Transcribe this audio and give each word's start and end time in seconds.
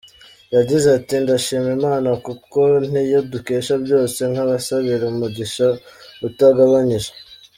Yagize 0.55 0.87
ati: 0.97 1.13
“Ndashima 1.23 1.69
Imana 1.77 2.09
kuko 2.25 2.59
niyo 2.91 3.19
dukesha 3.31 3.73
byose, 3.83 4.19
nkabasabira 4.31 5.03
umugisha 5.11 5.65
utagabanyije. 6.27 7.11